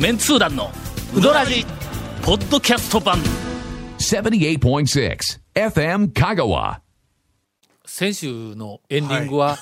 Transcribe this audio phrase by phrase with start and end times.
[0.00, 0.70] メンツー団の
[1.14, 1.66] ウドラジ
[2.22, 3.18] ポッドキャスト版。
[3.98, 5.18] 78.6
[5.54, 6.78] FM Kagawa.
[7.84, 9.58] 先週のエンディングは、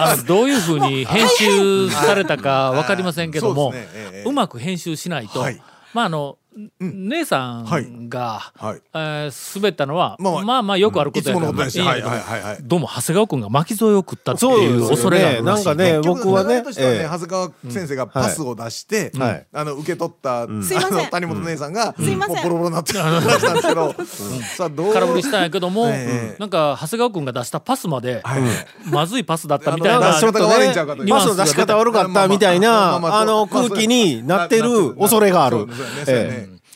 [0.00, 4.00] あのどういうふうに編集されたか分かりませんけども、そうですね。
[4.14, 4.28] ええ。
[4.28, 5.62] うまく編集しないと、はい。
[5.94, 6.37] まああの、
[6.80, 8.80] 姉さんが、はい。
[8.94, 12.58] えー滑ったのは、ままあまああ、まあよくあることやから、どはいはいはいはい。
[12.62, 17.02] どうも長谷川君が巻き添えを食ったってそういう恐れがあるらしいなんかね僕はね流れとしてはね、ええ。
[17.04, 19.46] 長谷川先生がパスを出して、はい。
[19.52, 20.62] あの受け取った、あの
[21.10, 23.94] 谷本姉さんが、もうボロボロになって話したんですけど、
[24.56, 26.36] さあどう空振りしたんやけども、ええ。
[26.38, 28.42] なんか長谷川君が出したパスまで、はい。
[28.90, 35.66] まずいパスだったみたいな出し方が悪いんちゃうかとパスの出し方悪かったみたいなまあのまあ空気になってる恐れがある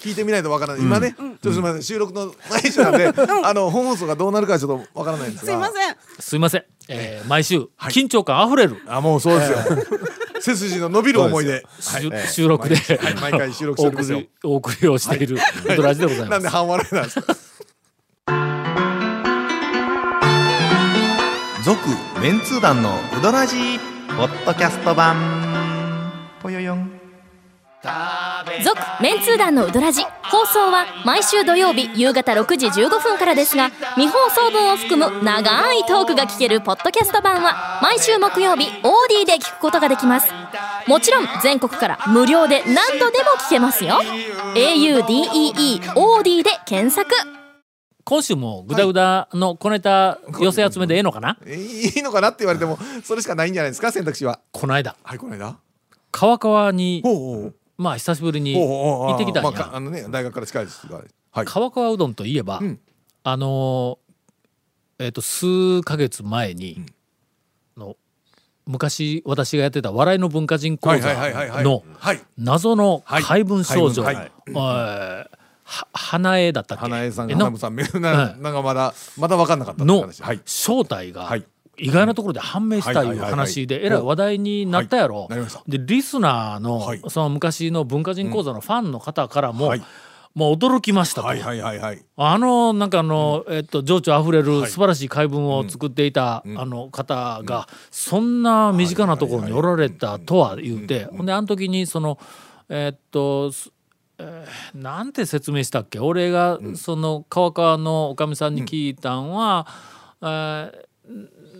[0.03, 0.83] 聞いてみないとわからない。
[0.83, 3.13] 今ね、ちょっとすみません、収録の最中なんで、
[3.45, 5.53] あの本放送がどうなるかちょっとわからないんですが。
[5.53, 5.97] すいません。
[6.19, 9.59] すいません、えー毎週、緊張感あふれる、あ、もうそうですよ。
[10.41, 11.65] 背筋の伸びる思いで。
[11.79, 13.15] し収録で、はい。
[13.15, 14.19] 毎回収録しておおりますよ。
[14.19, 15.39] 送りお送りをしている
[15.77, 16.31] ドラジでございます。
[16.31, 16.49] なんで。
[16.49, 17.37] 半笑いなんですか。
[21.65, 21.79] 続
[22.21, 23.79] メンツー団のウドラジー
[24.17, 25.17] ポッドキャスト版。
[26.43, 26.91] ぽよよん
[28.65, 40.29] 続メンツー団のウドラジ放送は毎週土曜日夕方6時15分からですが未放送分を含む長いトークが聞けるポッドキャスト版は毎週木曜日 OD で聞くことができます。
[40.87, 44.01] もちろん全国から無料で何度でも聞けますよ。
[44.55, 47.09] audeeOD で検索。
[48.05, 51.39] 今週もグダグダの小ネタ寄せ集めでええのかな？
[51.47, 54.41] いいのかなって言われても、それしかないんじゃないですか、選択肢は。
[54.51, 54.97] この間。
[55.05, 55.57] はい、この間？
[56.11, 61.05] 川川にほうほうまあ久しぶりに行ってきたんまあかあやのね、大学から近いですから。
[61.33, 61.47] はい。
[61.47, 62.79] 川川うどんといえば、ん
[63.25, 66.85] あのーえっ、と数ヶ月前に、
[67.77, 67.97] の
[68.67, 71.09] 昔私がやってた笑いの文化人講座。
[71.63, 72.21] のはい。
[72.39, 75.29] 謎のはい怪文少女、はいえー
[75.65, 76.83] は花江だったっけ？
[76.83, 80.07] 花江さんが、えの花江さん、めなはいなんかまだ、まだ分かんなかったの。
[80.45, 81.45] 正体がはい
[81.79, 85.29] 意外なところで判明したいう話でえらい話題になったやろ。
[85.67, 87.03] でリスナーのはい。
[87.09, 89.83] その昔の文化人講座のファンの方からもはい。
[90.35, 91.29] もう驚きましたと。
[91.29, 102.19] あのなんかあの、えっと情緒あふれる素晴らしい怪文を作っていた、あの方が、そんな身近なところにおられたとは言うて、ほんであの時にその
[102.71, 103.71] えっとす
[104.17, 105.99] えーなんて説明したっけ？
[105.99, 109.67] 俺がその川川のおかみさんに聞いたんは、
[110.23, 110.73] えー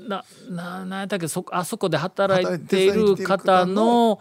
[0.09, 4.21] なななんやったっけそあそこで働いている方の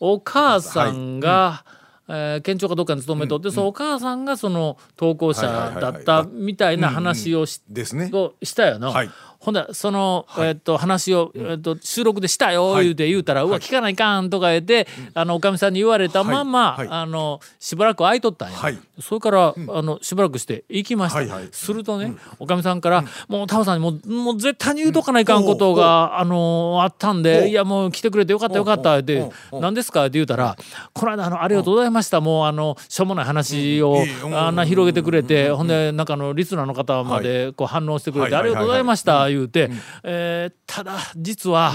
[0.00, 1.64] お母さんが、
[2.10, 8.10] えー県庁かどっかに勤めとって、そのお母さんがその投稿者だったみたいな話をし,、ですね。
[8.12, 8.90] をしたよな。
[8.90, 9.10] はい。
[9.38, 16.88] ほんでその、えっと話を、えっと収録でしたよ言うて言うたら、うわ聞かないかんとか言って、あのおかみさんに言われたまま、はい。
[16.88, 16.98] はい。
[17.02, 18.78] あのしばらく空いとったんや、はい。
[19.00, 21.48] それから、あのしばらくして行きました、はいはい。
[21.52, 30.56] するとね、おかみさんから、もうタオさんにもうもう絶対に言うとかないかんことが、あのあったんで、いやもう来てくれてよかったよかったって「何ですか?」って言うたら
[30.92, 38.42] 「この間あのありがとうございましたもうあのしょうもない話をあんな広げてくれて、ほんでなんかあのリスナーの方までこう反応してくれて、はい。
[38.42, 39.70] ありがとうございました言うて、
[40.02, 41.72] えーただ実は、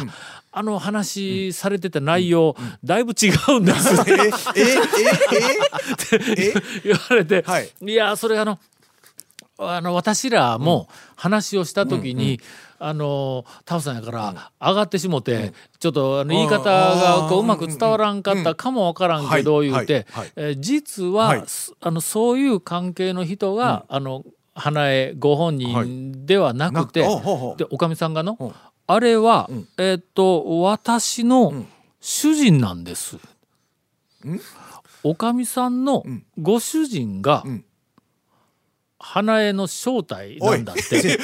[0.51, 3.89] あの話されてた内容、だいぶ違うんです。
[4.09, 4.13] え、
[4.55, 4.71] え、
[6.13, 6.53] え、え、
[6.85, 7.69] 言われて、はい。
[7.81, 8.57] いやそれあの
[9.57, 12.39] あの私らも話をした時に、
[12.77, 20.31] あのタオさんやから上がってしもて、ちょっとあの言い方がこううまく伝わらんかったかもわからんけどはい言うて、はい。
[20.35, 21.45] えー実は、
[21.81, 28.53] あのそういう関係の人が、あの花江ご本人ではなくて、でおかみさんがの、ん。
[28.87, 31.65] あれは、えーっと私の
[32.01, 33.17] 主人なんです。
[35.03, 36.03] おかみさんの
[36.37, 37.64] ご主人が、ん
[39.07, 40.83] 花江の正体なんだって。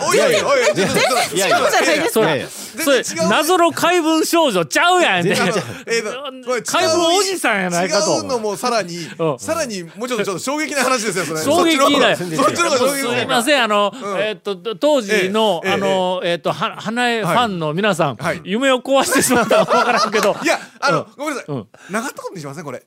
[0.00, 2.84] おいおいおい、ちょっとちょっといやいやそうじゃないですか。
[2.84, 5.30] それ、謎の怪文少女ちゃうやんって。
[5.30, 11.42] えーとこれ違う 怪文おじさんやないかと違うのもさらにうん、さらにもうちょっとちょっと衝撃な話ですよ、それ。
[11.42, 12.16] 衝撃だよ。
[12.16, 20.36] そっちの方がそっちの方が衝撃すいません、あの、えーっと、当時の、ええあの、えーっと、は、花江ファンの皆さん、はい夢を壊してしまったかわからんけど。
[20.44, 21.54] いや、あの、ごめんなさい。
[21.54, 22.82] うんなかったことにしません、これ。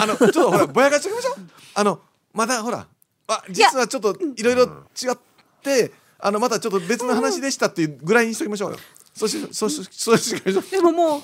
[0.00, 1.34] あの、ちょっとほら、ぼやかしておきましょう。
[1.74, 2.00] あの、
[2.32, 2.86] まだほら、
[3.28, 4.66] あ、実はちょっといろいろ違
[5.12, 5.18] っ
[5.62, 8.78] て、あの、またちょっと別の話でしたっていうぐらいにしときましょうよ。
[9.14, 10.40] そうし、そうし、そうし。
[10.70, 11.22] でももう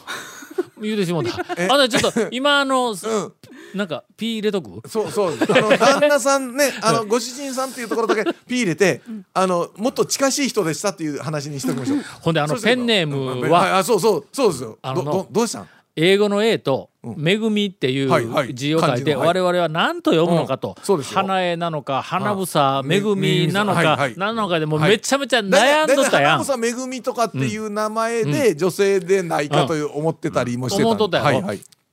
[0.82, 1.38] 言うてしもうた。
[1.72, 3.32] あの、ちょっと、今、あの、うん。
[3.74, 4.88] なんか、ピー入れとく？
[4.88, 5.32] そうそう。
[5.32, 9.02] あの、旦那さんね、あの、ご主人さんっていうところだけピー入れて、
[9.32, 11.98] あの、もっと近しい人でしたっていう話にしておきましょう。
[12.20, 13.78] ほんで、あの、ペンネームは？
[13.78, 14.78] あ、そうそう、そうですよ。
[14.82, 15.68] あのど、ど、どうしたん？
[16.00, 20.76] 英語の A と「恵み」っていう字を書いて我々は何と読むのかと。
[21.02, 26.38] 花江なのか花房め恵みなのか何なのかでもめちゃめちゃ悩んどったやん。
[26.38, 30.86] 花房めぐみとかっていう名前で女性でないかという思ってたりもしてた。
[30.86, 31.42] 思っとったや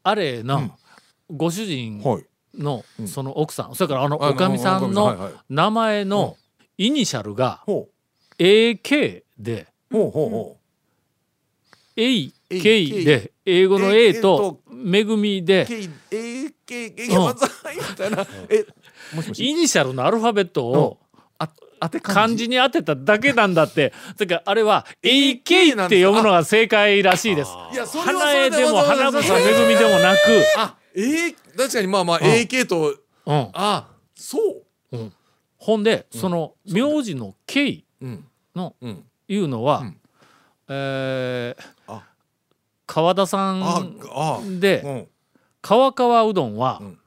[0.04, 0.70] あれな
[1.32, 2.26] ご主人はい。
[2.56, 6.38] のその奥さんそれからあのおかみさんの名前の
[6.78, 7.90] イニシャルがほ
[8.38, 9.68] AK で
[11.98, 18.26] AK で英語の A と恵みうで K A K K 万歳みたいな。
[19.38, 21.00] イニシャルのアルファベットを
[21.38, 21.50] あ
[21.80, 22.48] 当て漢字。
[22.50, 23.94] に当てただけなんだって。
[24.16, 25.42] それからあれは AK っ
[25.90, 27.52] て読むのが正解らしいです。
[27.52, 30.20] 花江れででも花房恵みでもなく、
[30.58, 30.76] あ
[31.56, 32.96] 確かにまあまあ A K と。
[33.28, 34.40] うん、あそ
[34.92, 35.12] う。
[35.58, 38.26] ほんで、その名字の K うん。
[38.56, 39.04] のうん。
[39.28, 39.98] いうのは、ん。
[40.70, 41.75] えーあ
[42.86, 45.08] 川田さあんでん。
[45.62, 47.00] 川川うどんは、ん。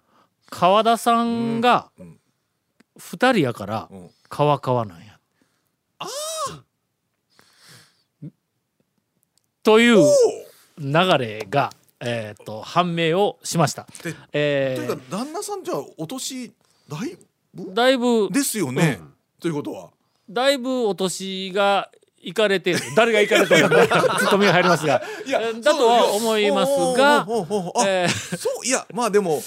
[0.51, 2.19] 川田さんがうんうん。
[2.99, 4.11] 2人やからうん。
[4.29, 5.19] 川川なんや。
[9.63, 9.99] という
[10.79, 11.71] 流れが、
[12.01, 13.87] えー、と判明をしました。
[14.03, 16.53] でえというかー旦那さんじゃあお年
[16.89, 17.19] だい
[17.53, 17.75] ぶ？
[17.75, 19.01] だいぶですよね。
[19.41, 19.91] ということは。
[20.31, 21.91] だいぶお年が
[22.23, 23.87] いかれてる誰がいかれてるの？
[23.87, 25.01] かツッコミが入りますが。
[25.63, 29.41] だとは思いますがそういやまあでも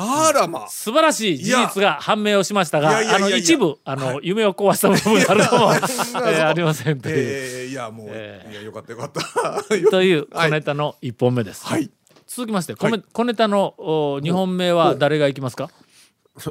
[0.00, 11.90] あらまあ素晴らしい事実が判明をしましいたがあの一部あの、夢を壊した部分があるかも、えーありませんという、えーいやもうえーいやよかったよかったというはい小ネタの1本目です、はい
[12.28, 15.70] 続きまして、はい小ネタの2本目は誰がいきますか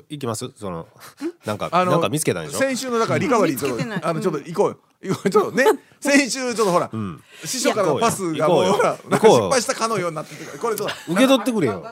[0.09, 0.87] 行きますその
[1.45, 5.65] なんかあのなんか見つけたんでしょ先週のだからリカバリーあのちょっと行こうよちょっとね。
[5.99, 6.91] 先週ちょっとほら
[7.43, 11.11] 師匠からのパスがもうほら失敗したかのようになっててこれちょっと。
[11.11, 11.83] 受け取ってくれよ。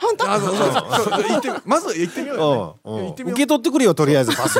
[0.00, 0.30] 本当？
[0.30, 1.62] あのそうそう。
[1.64, 3.00] まず行ってみようようんうん。
[3.02, 3.34] ね行ってみよう。
[3.34, 4.58] 受け取ってくれよとりあえずパス。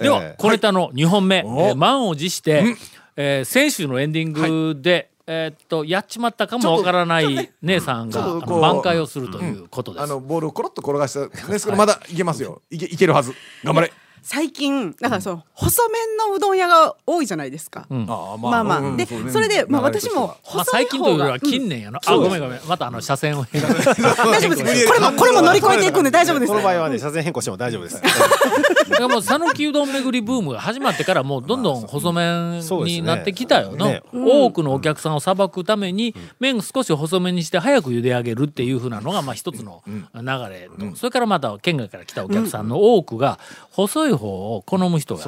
[0.00, 0.36] では、ええ。
[0.38, 2.76] 小ネタの2本目、おえー満を持して、
[3.16, 10.02] えー先週のエンディングで、えーっとやっちまったかもわからない姉さんが、挽回をするということです。
[10.02, 12.62] あのボールをコロッと転がしたんですけどまだいけますよ。
[12.70, 13.34] いけいけるはず。
[13.64, 13.92] 頑張れ
[14.22, 18.06] 最近だからその細麺のうどん屋が多いじゃないですか、ん。
[18.08, 18.64] あまあ。
[18.64, 21.50] まあ、でそれで、まあ、私もまあ、細い最近というよりは方がうん。
[21.50, 22.60] 近年やな、あごめんごめん。
[22.68, 23.68] またあの車線を 変更。
[23.68, 24.86] 大丈夫です。
[24.86, 26.50] これもこれも乗り越えていくんで大丈夫です。
[26.50, 28.00] この場合はね車線変更しても大丈夫です
[28.88, 34.02] だからもう讃岐うどん巡りブームが始まってからもうどんどん細麺になってきたよの、ね。
[34.12, 43.38] 多くのお客さんをさばくために麺を少し細麺にして早く茹で上げるっていうふうなのがまあ一つの流れと、それからまた県外から来たお客さんの多くが
[43.70, 45.24] 細い方を好む人が、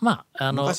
[0.00, 0.70] まああの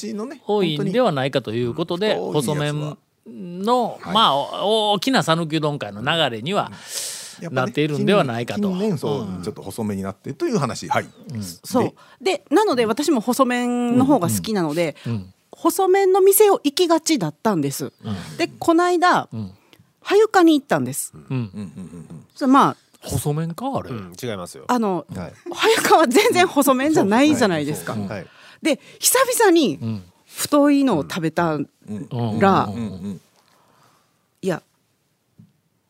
[0.45, 2.97] 多いんではないかということでうん細麺
[3.27, 4.35] の、まあ
[4.65, 7.14] お大きな讃岐うどん会の流れには、やっぱね
[7.51, 8.61] なっているんではないかと。
[8.61, 10.87] 近年そうちょっと細めになってという話。
[10.87, 11.07] はい。
[11.63, 11.93] そう。
[12.23, 17.93] でなので私も細麺の方が好きなので、ん細麺の店を行きがちだったんです、
[18.37, 19.53] でこの間、ん。
[20.01, 21.71] はゆかに行ったんです、うん。
[22.35, 24.65] それまあ細麺かあれ、うん違いますよ。
[24.67, 25.75] あの、はい。
[25.81, 28.27] かは全然細麺じゃないじゃないですか、はい。
[28.61, 31.69] で久々に太いのを食べたうん
[32.39, 33.21] ら、うん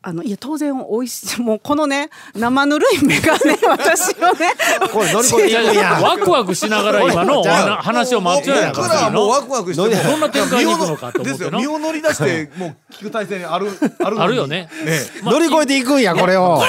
[0.06, 1.40] あのいや当然美味しい。
[1.42, 4.54] もうこのね生ぬるい目が ね私をね。
[4.92, 9.28] これ乗り越えて いいやいややワクワクしながら今の話を待つやんからはもうの。
[9.30, 11.50] ワクワクしてもどんな展開に行くのかと思っての。
[11.50, 11.58] ですよ。
[11.58, 14.68] 身を乗り出してもう聞く体制にあるあるあるよね。
[14.84, 16.62] ね乗り越えていくんやこれを。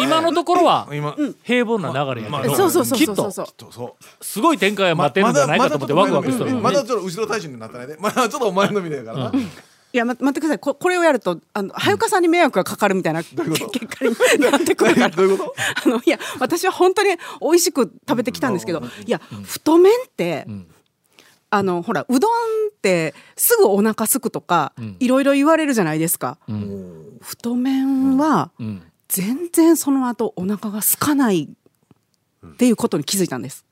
[0.00, 3.16] 今のところは今平凡な流れやけど、そうそうそうきっと。
[3.16, 3.72] そうそうそうそう。
[3.72, 7.96] そうすごい展開が待ってるんじゃないかと思ってワクワクしてるまだちょっと後ろ大衆になったらね。
[7.98, 9.32] まだちょっとお前のみだからな
[9.94, 10.58] いや、ま、待ってください。
[10.58, 14.04] ここれをやるとあのはゆかさんに迷惑がかかるみたいな 結果
[14.36, 15.08] になってくるから。
[15.14, 15.54] どういうこと？
[15.86, 17.10] あのいや私は本当に
[17.40, 20.46] 美味しく食べてきたんですけどいや太麺って、
[21.50, 22.32] あのほらうどん
[22.70, 26.38] ってすぐお腹すくとか、いろいろ言われるじゃないですか、
[27.20, 28.82] 太麺はん。
[29.08, 31.48] 全然その後お腹が空かない
[32.44, 33.64] っていうことに気づいたんです。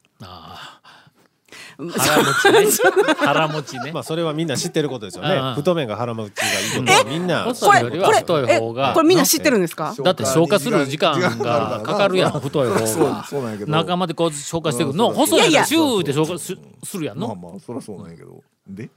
[1.91, 3.15] 腹持ちね。
[3.17, 3.93] 腹持ちね。
[3.93, 5.29] まあそれはみんな知ってることですようん。
[5.31, 8.93] ね太麺が腹持ちがいいことはみんな細いよりは太い方が。
[8.95, 9.95] これみんな知ってるんですか？
[10.03, 13.73] だって消化する時間がかかるやん太い方そうがそうなんやけど。
[13.73, 14.95] 中までこう消化していく。
[14.95, 18.43] のうん細いやんシューって消化すするやんまあのまあそりゃそうなんやけど。
[18.67, 18.91] で？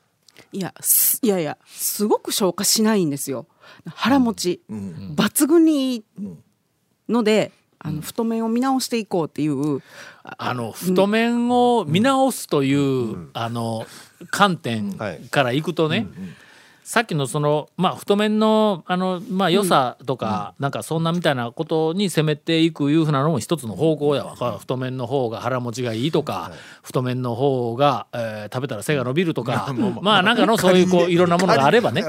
[0.51, 3.47] いやすいやいやすごく消化しないんですよ。
[3.93, 5.15] 腹持ち、ん。
[5.15, 6.03] 抜群にいい
[7.07, 7.51] ので
[7.85, 9.81] あの太麺を見直していこうっていう
[10.23, 13.85] あの太麺を見直すという、あの
[14.31, 14.97] 観点
[15.29, 16.07] からいくとね、
[16.83, 26.51] さっきのそのまあ太麺のあのまあ良さとか、なんかそんなみたいなことに攻めていくいうふうなのも一つの方向やわ、太麺の方が腹持ちがいいとか、
[26.81, 32.03] 太麺の方が、えー食べたら背が伸びるとか、まあなんかのそういうこういろんなものがあればね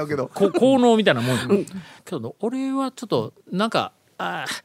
[0.49, 1.65] 効能みたいなもん、
[2.05, 4.63] けど俺はちょっとなんかあー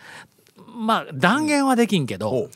[0.75, 2.49] まあ断言はできんけど、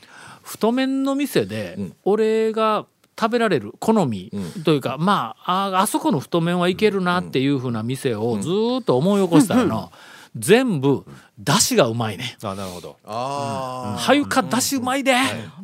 [0.42, 2.86] 太麺の店で俺が
[3.18, 4.30] 食べられる好み
[4.64, 9.90] というか、まあああそこの太麺はいけるなっていうふうな店をずーっと思い起こしたらの、
[10.36, 11.04] 全部
[11.40, 12.96] だしがうまいねあなるほど。
[13.04, 15.14] あはゆかだしうまいで、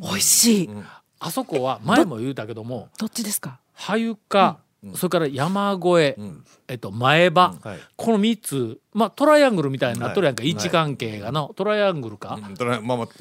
[0.01, 0.69] 美味しい。
[1.19, 3.59] あそこは前も言うたけどもどっちですか？
[3.73, 4.59] はゆか、
[4.95, 6.17] それから山越え、
[6.67, 7.79] えっと、前歯、はい。
[7.95, 12.37] この3つまあトライアングルみたいになっとるやんか、位置関係がのトライアングルか、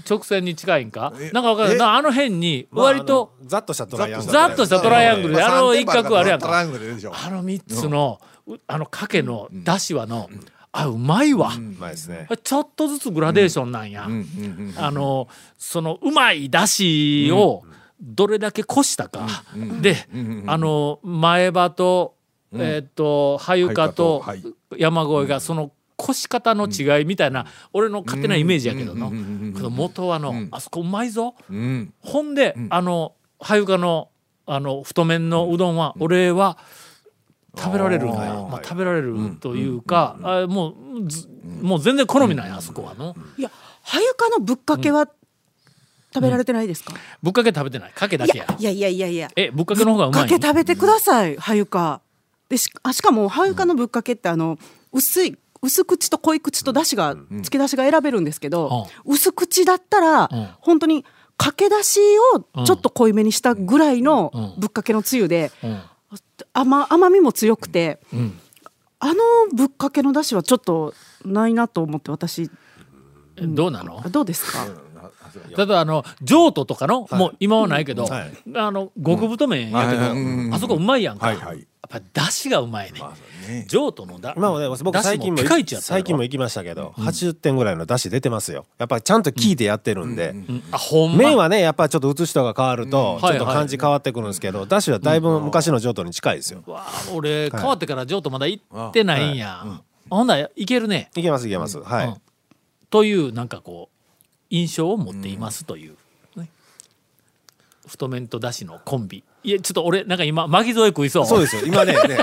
[0.09, 1.13] 直線に近いんか？
[1.21, 1.75] えなんかわかんない。
[1.77, 1.79] え？
[1.79, 6.59] なあの辺に割と、ざっとしたトライアングルざっとしたトライアングルであの一角あるやんか。
[6.59, 6.75] あの
[7.45, 10.29] 3つの、うあのかけのだしはの、
[10.73, 12.27] あうまいわ、うまいですね。
[12.43, 14.09] ちょっとずつグラデーションなんや、
[14.79, 15.29] あの
[15.59, 17.63] そのうまいだしを
[18.03, 19.27] どれだけこしたか、
[19.81, 19.97] で、
[20.47, 22.17] あの前歯と、
[22.53, 24.45] えーっとはゆかとはい。
[24.77, 31.95] 山越えがそのこし方の違いみたいな、俺の勝手なイメージやけどの、うんうんうんうんけど元はの、あそこうまいぞ、うん。
[32.01, 34.09] ほんで、あのはゆかの
[34.47, 36.59] あの太麺のうどんは、俺は
[37.57, 41.29] 食べられるんだよ、まあ、食べられるというか、あもうず
[41.61, 42.49] もう全然好みなん。
[42.49, 43.15] や、あそこはの。
[43.37, 43.51] いや、
[43.83, 45.09] はゆかのぶっかけは
[46.15, 46.93] 食べられてないですか？
[47.23, 47.93] ぶっかけ食べてない。
[47.93, 48.47] かけだいけや。
[48.59, 49.31] やいやいやいやいや。
[49.37, 52.01] えぶっかけの方がうまいかけ食べてください、はゆか。
[52.49, 54.59] でしあしかもはゆかのぶっかけってあの
[54.93, 60.29] 薄い薄口と濃い口と出汁が付け出しが選べるんですけど、薄口だったら、ん。
[60.61, 61.05] 本当に
[61.37, 62.01] かけ出し
[62.35, 65.81] をちょっと濃いめにしたぐらいのぶっかけのつゆで、うん。
[66.53, 68.39] 甘甘みも強くて、ん。
[68.99, 69.15] あの
[69.55, 72.51] ぶっかけの出汁はちょっとないなと思って私。
[73.37, 74.03] えどうなの？
[74.11, 74.67] どうですか、
[75.57, 78.33] ただあの譲渡とかの、もう今はないけど、はい。
[78.55, 81.41] あの極太麺やけど、あそこうまいやんか、やっ
[81.89, 83.01] ぱり出汁がうまいね、
[83.49, 83.67] ね。
[83.69, 88.67] 譲渡のだまあね、僕最近も最近も行きましたけど、80点ぐらいの出汁出てますよ。
[88.79, 90.63] やっぱりちゃんと聞いてやってるんで、うん。
[90.71, 91.19] あほんま。
[91.19, 99.65] 麺はねやっぱりちょっと写しとが変わるとちょっと感じ変わってくるんですけど、出汁はだいぶ昔の上等に近いですよ、わあ俺、変わってから譲渡まだ行ってないんや、
[100.09, 102.15] ほんならいけるね、いけますいけます、はい、うん
[102.93, 103.92] というなんかこう
[104.53, 105.97] 印象を持っていますという、
[106.37, 106.49] ね。
[107.89, 109.25] 太麺とだしのコンビ。
[109.45, 111.27] いやちょっと俺なんか今巻き添え食いそう。
[111.27, 111.63] そうですよ。
[111.65, 112.19] 今ねね。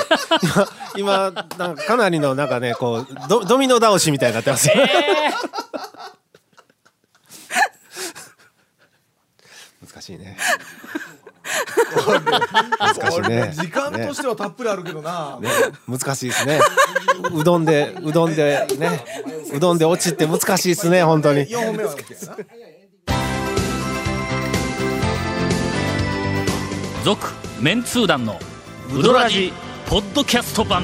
[0.95, 4.75] 今今なんかかなりのなんかねこうドドミノ倒しみたいになってますよ、
[9.93, 10.38] 難しいね。
[12.79, 13.53] 難しいね。
[13.55, 15.50] 時間としてはたっぷりあるけどな、ね。
[15.88, 16.60] 難しいですね。
[17.34, 19.03] うどんでうどんでね。
[19.53, 21.50] うどんで落ちって難しいですね本当に。
[21.50, 21.75] 四
[27.03, 27.27] 続
[27.60, 28.39] メンツー団の
[28.93, 29.51] ウドラジ
[29.88, 30.84] ポッドキャスト版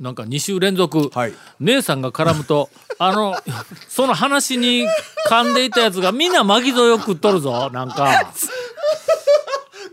[0.00, 1.34] なんか2週連続、はい。
[1.60, 3.36] 姉さんが絡むと あの
[3.88, 4.86] その話に
[5.28, 8.32] 噛んでいたやつがみんな巻き添えを食っとるぞなんか。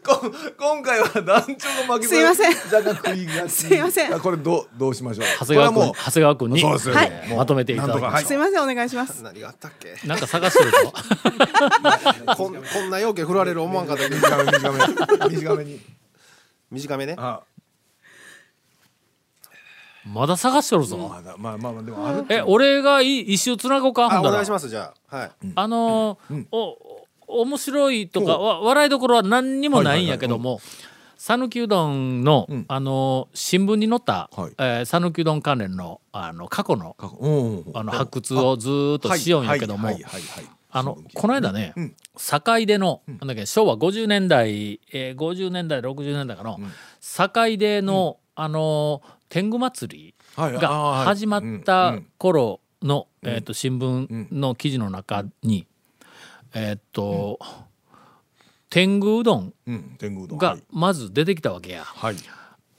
[0.06, 1.24] こ今回は団
[1.58, 2.56] 長が負けすいません。
[2.74, 4.16] 若干食いがちすいません。
[4.16, 5.26] あこれどうどうしましょう？
[5.40, 6.96] 長谷川君長谷川君にそうですよ。
[6.96, 7.12] はい。
[7.28, 8.26] もうまとめていただきましなんとかはい。
[8.26, 9.22] すいませんお願いします。
[9.24, 10.08] 何があったっけ？
[10.08, 10.78] なんか探してるぞ。
[12.38, 15.30] こん こんな要件振られる思わんかった短め短め。
[15.30, 15.82] 短めに。
[16.72, 17.16] 短めね。
[17.18, 17.42] あ
[20.14, 20.98] まだ探してるぞ。
[20.98, 24.10] まだまあまあまあでもあるえ俺がい一周つなごうか？
[24.10, 24.28] ほんだら。
[24.30, 25.16] あお願いしますじゃあ。
[25.16, 25.32] はい。
[25.56, 26.78] あのーお
[27.44, 30.62] 面白いとかわ笑いどころは何にもないんやけども
[31.18, 34.54] 讃岐うどんの、あのー新聞に載ったはい。
[34.58, 41.96] えー讃岐、うどん関連のあの過去のかうんあの発掘をずーっとしようんやけどもはいはいはいはいあのこの間ね、うん。
[42.18, 46.60] 坂出の、なんだっけ昭和50年代、えー、50年代60年代かの、
[47.00, 51.06] 坂出の、あのー天狗祭りがはい。
[51.06, 52.08] 始まっうんたうん。
[52.18, 55.68] 頃の、えー、と新聞の記事の中に、
[56.54, 57.40] えっ、と、
[58.70, 60.38] 天狗うどんうん天狗うどん。
[60.40, 61.84] がまず出てきたわけや。
[61.84, 62.16] はい。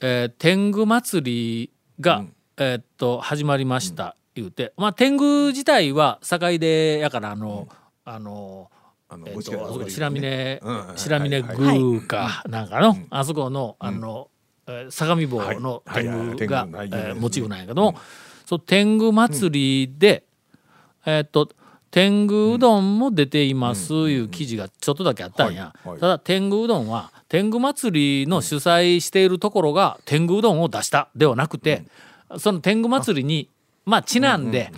[0.00, 1.22] えー天狗祭
[1.68, 2.24] りが、
[2.56, 4.72] えーっと始まりました、言うて。
[4.76, 7.68] まあ天狗自体は境出やからあの、
[8.04, 8.78] あのえーっ
[9.10, 10.60] あのご近所と白峰
[10.96, 14.37] 白峰はい宮かなんかの、あそこのあの、えー
[14.90, 16.04] 相模坊のはい。
[16.04, 16.66] 天狗が
[17.16, 17.98] モチーフなんやけども、
[18.46, 20.24] そう天狗祭りで、
[21.06, 21.50] えーっと
[21.90, 31.84] 天狗うどんも出ていますいう記事がちょっとだけあったんや、ただ天狗うどんは天狗祭りの主催しているところが天狗うどんを出したではなくて、
[32.36, 33.48] その天狗祭りに
[33.86, 34.70] まあちなんで、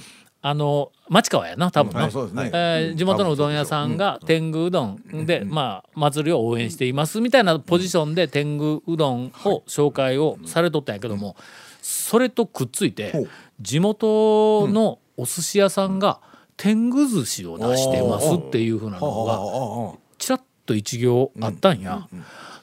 [0.42, 2.50] あの町川やな多分な、はいそうですね。
[2.54, 5.26] えー地元のうどん屋さんが天狗うどん。
[5.26, 11.36] で、まあ祭りを応援していますみたいなポジションで天狗うどんを紹介をされとったんやけども、
[11.82, 13.26] それとくっついて
[13.60, 16.20] 地元のお寿司屋さんが
[16.56, 22.08] 天狗寿司を出してますっていうふうなのがちらっと一行あったんや。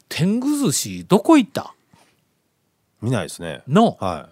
[0.09, 1.75] 天狗寿司どこ行った？
[3.01, 3.61] 見ないですね。
[3.67, 3.97] の。
[3.99, 4.29] は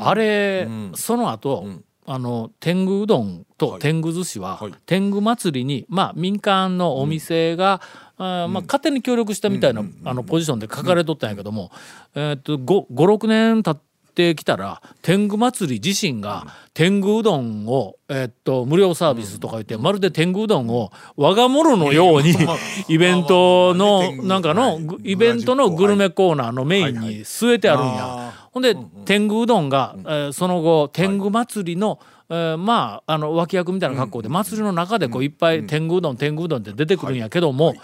[0.00, 0.92] あれ、ん。
[0.96, 3.80] その後、んあの天狗うどんとはい。
[3.80, 4.72] 天狗寿司は、はい。
[4.86, 7.82] 天狗祭りに、まあ、民間のお店が、
[8.16, 11.70] あーまあ、勝手に協力したみたいな、あのポジションで書かれとったんやけども、
[12.14, 13.82] えーっと56年経っ
[14.14, 22.34] てきたら天狗祭り自身が天狗うどんを、えーっと無料サービスとか言って、まるで天狗うどんを我が物のように、
[22.88, 27.06] イベントの、なんかの、イベントのグルメコーナーのメインにはい。
[27.06, 27.14] はい。
[27.20, 28.32] 据えてあるんや。
[28.48, 32.00] あほんで、天狗うどんが、えーその後天狗祭りの、
[32.30, 37.74] えーまああの脇役みたいな格好で、祭りの中でこういっぱい天狗うどん天狗うどんって出てくるんやけども、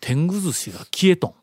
[0.00, 1.34] 天狗寿司が消えとん。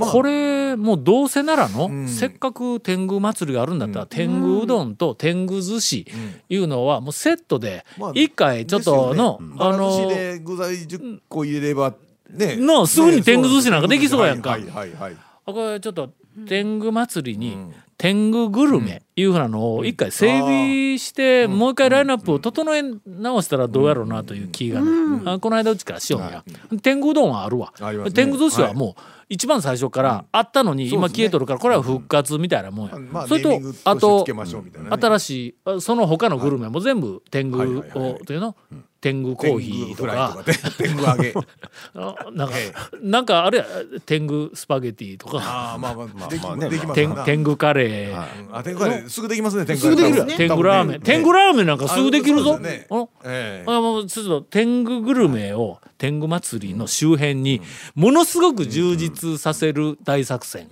[0.00, 2.08] これもうどうせならの、ん。
[2.08, 6.06] せっかく天狗祭りがあるんだったら、天狗うどんと天狗寿司
[6.48, 10.08] いうのはもうセットでまあ一回ちょっとの、ああの
[10.42, 11.94] 具材10個入れれば
[12.30, 12.56] ね。
[12.56, 14.50] のすぐに天狗寿司なんかできそうやんか。
[14.50, 15.16] はいはいはい。
[15.46, 16.10] あこれちょっと
[16.46, 17.56] 天狗祭りに
[17.96, 26.44] 天狗グルメいうふうなのを一回整備してもう一回ラインナップを整え直したらどうやろうなという気がねあこの間うちからしようんや
[26.80, 27.72] 天狗うどんはあるわ。
[28.14, 32.98] 天狗寿司はもう一番最初からあったのに今消えとるからこれは復活みたいなもんや。
[32.98, 33.50] まあそれと
[33.84, 34.96] あととしてつけましょうみたいなね。
[35.02, 37.58] 新しいあその他のグルメも全部天狗
[37.98, 38.54] をというの？
[39.00, 40.36] 天狗コーヒーとか。
[40.76, 41.32] 天狗揚げ
[41.94, 42.54] あなんか
[43.00, 43.66] なんかあれや
[44.04, 45.38] 天狗スパゲティとか。
[45.38, 46.28] ああまあまあ。
[46.28, 46.68] できまあね。
[46.68, 48.48] できます天狗カレー。
[48.48, 48.56] うん。
[48.56, 50.18] あ天狗カレーすぐできますね天狗すぐできる。
[50.18, 50.34] よね。
[50.36, 51.00] 天狗ラーメン。
[51.00, 52.58] 天狗ラーメンなんかすぐできるぞ。
[52.58, 52.86] ね。
[52.90, 53.70] あええ。
[53.70, 57.60] あもうちょっと天狗グルメを天狗祭りの周辺に
[57.94, 60.68] ものすごく充実させる大作戦。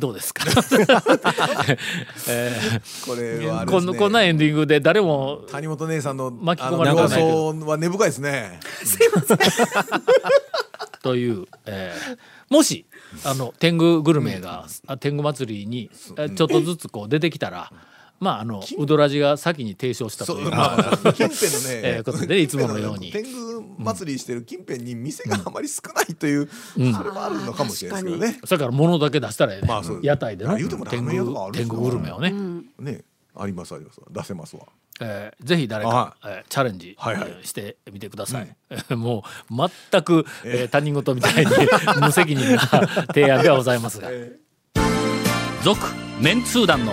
[0.00, 0.44] どうですか？
[2.28, 2.58] え
[3.06, 7.22] これはねこんなこんなエンディングで誰も谷本姉さんの巻き込まれてない
[7.68, 8.58] は根深いですね
[11.02, 12.18] という、えー
[12.50, 12.84] もし
[13.24, 17.70] あの天狗グルメが、あ天狗祭りにえちょっとずつこう出てきたら。
[18.20, 23.10] まああのウドラジが先に提唱したというまあ近 辺のねえーことでいつものように。
[23.10, 30.76] 天狗祭りしてる近辺に店があまり少ないというそれはあるのかもしれないですけどねそれから物だけ出したらええね、まあ屋台での天狗
[31.52, 32.34] 天狗グルメをね、
[32.78, 33.04] ね
[33.34, 34.00] ありますあります。
[34.10, 34.62] 出せますわ。
[35.00, 37.28] えーぜひ誰かは、えーチャレンジ、はいはい。
[37.30, 40.68] えーしてみてください、もう全く、えー。
[40.68, 41.52] 他人事みたいに
[42.00, 42.58] 無責任な
[43.06, 44.08] 提案ではございますが、
[45.62, 45.80] 続
[46.20, 46.92] メンツー団の